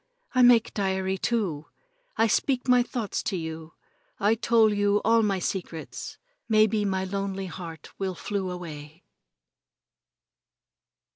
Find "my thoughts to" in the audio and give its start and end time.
2.67-3.37